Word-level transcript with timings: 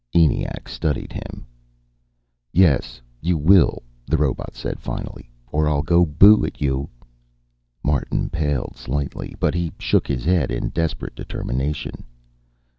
ENIAC 0.15 0.67
studied 0.67 1.13
him. 1.13 1.45
"Yes, 2.51 2.99
you 3.21 3.37
will," 3.37 3.83
the 4.07 4.17
robot 4.17 4.55
said 4.55 4.79
finally, 4.79 5.29
"or 5.51 5.69
I'll 5.69 5.83
go 5.83 6.07
boo 6.07 6.43
at 6.43 6.59
you." 6.59 6.89
Martin 7.83 8.27
paled 8.31 8.77
slightly, 8.77 9.35
but 9.39 9.53
he 9.53 9.71
shook 9.77 10.07
his 10.07 10.25
head 10.25 10.49
in 10.49 10.69
desperate 10.69 11.13
determination. 11.13 12.03